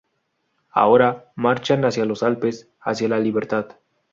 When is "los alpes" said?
2.05-2.67